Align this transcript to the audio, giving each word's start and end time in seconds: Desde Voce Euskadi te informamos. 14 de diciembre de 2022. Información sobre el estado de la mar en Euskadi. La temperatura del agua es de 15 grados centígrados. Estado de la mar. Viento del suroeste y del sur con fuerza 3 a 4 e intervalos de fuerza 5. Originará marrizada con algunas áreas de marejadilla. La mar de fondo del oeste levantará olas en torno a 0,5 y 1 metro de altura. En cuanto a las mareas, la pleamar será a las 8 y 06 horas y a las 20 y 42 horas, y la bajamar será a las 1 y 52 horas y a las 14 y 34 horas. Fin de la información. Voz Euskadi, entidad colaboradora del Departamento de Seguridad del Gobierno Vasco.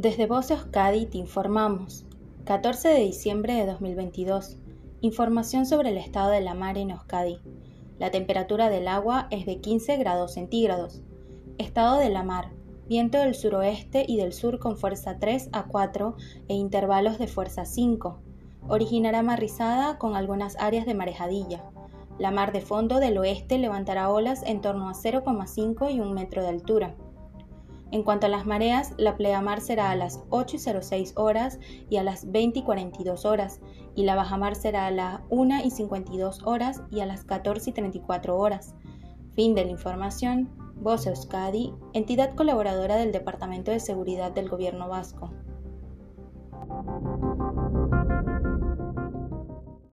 Desde 0.00 0.26
Voce 0.26 0.54
Euskadi 0.54 1.06
te 1.06 1.18
informamos. 1.18 2.06
14 2.44 2.88
de 2.88 3.00
diciembre 3.00 3.54
de 3.54 3.66
2022. 3.66 4.56
Información 5.00 5.66
sobre 5.66 5.90
el 5.90 5.98
estado 5.98 6.30
de 6.30 6.40
la 6.40 6.54
mar 6.54 6.78
en 6.78 6.92
Euskadi. 6.92 7.40
La 7.98 8.12
temperatura 8.12 8.70
del 8.70 8.86
agua 8.86 9.26
es 9.32 9.44
de 9.44 9.60
15 9.60 9.96
grados 9.96 10.34
centígrados. 10.34 11.02
Estado 11.58 11.98
de 11.98 12.10
la 12.10 12.22
mar. 12.22 12.52
Viento 12.86 13.18
del 13.18 13.34
suroeste 13.34 14.04
y 14.06 14.18
del 14.18 14.32
sur 14.32 14.60
con 14.60 14.76
fuerza 14.76 15.18
3 15.18 15.48
a 15.50 15.64
4 15.64 16.14
e 16.46 16.54
intervalos 16.54 17.18
de 17.18 17.26
fuerza 17.26 17.64
5. 17.64 18.20
Originará 18.68 19.24
marrizada 19.24 19.98
con 19.98 20.14
algunas 20.14 20.54
áreas 20.60 20.86
de 20.86 20.94
marejadilla. 20.94 21.64
La 22.20 22.30
mar 22.30 22.52
de 22.52 22.60
fondo 22.60 23.00
del 23.00 23.18
oeste 23.18 23.58
levantará 23.58 24.10
olas 24.10 24.44
en 24.44 24.60
torno 24.60 24.88
a 24.90 24.92
0,5 24.92 25.92
y 25.92 25.98
1 25.98 26.12
metro 26.12 26.42
de 26.42 26.50
altura. 26.50 26.94
En 27.90 28.02
cuanto 28.02 28.26
a 28.26 28.28
las 28.28 28.44
mareas, 28.44 28.92
la 28.98 29.16
pleamar 29.16 29.60
será 29.60 29.90
a 29.90 29.96
las 29.96 30.20
8 30.30 30.56
y 30.56 30.58
06 30.58 31.14
horas 31.16 31.58
y 31.88 31.96
a 31.96 32.02
las 32.02 32.30
20 32.30 32.58
y 32.58 32.62
42 32.62 33.24
horas, 33.24 33.60
y 33.94 34.04
la 34.04 34.14
bajamar 34.14 34.56
será 34.56 34.86
a 34.86 34.90
las 34.90 35.20
1 35.30 35.64
y 35.64 35.70
52 35.70 36.42
horas 36.44 36.82
y 36.90 37.00
a 37.00 37.06
las 37.06 37.24
14 37.24 37.70
y 37.70 37.72
34 37.72 38.36
horas. 38.36 38.74
Fin 39.34 39.54
de 39.54 39.64
la 39.64 39.70
información. 39.70 40.50
Voz 40.80 41.06
Euskadi, 41.06 41.72
entidad 41.92 42.34
colaboradora 42.34 42.96
del 42.96 43.10
Departamento 43.10 43.70
de 43.70 43.80
Seguridad 43.80 44.30
del 44.30 44.48
Gobierno 44.48 44.88
Vasco. 44.88 45.30